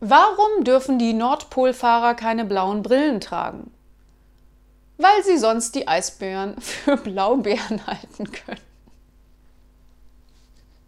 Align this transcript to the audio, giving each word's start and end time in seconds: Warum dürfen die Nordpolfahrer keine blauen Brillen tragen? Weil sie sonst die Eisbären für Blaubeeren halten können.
Warum 0.00 0.64
dürfen 0.64 0.98
die 0.98 1.14
Nordpolfahrer 1.14 2.14
keine 2.14 2.44
blauen 2.44 2.82
Brillen 2.82 3.20
tragen? 3.20 3.70
Weil 4.98 5.22
sie 5.24 5.38
sonst 5.38 5.74
die 5.74 5.88
Eisbären 5.88 6.56
für 6.60 6.96
Blaubeeren 6.96 7.86
halten 7.86 8.30
können. 8.30 8.60